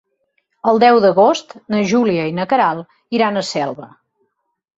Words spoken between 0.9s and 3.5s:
d'agost na Júlia i na Queralt iran a